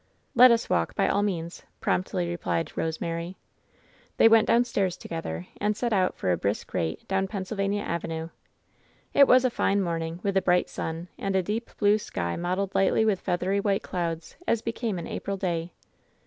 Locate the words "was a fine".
9.27-9.79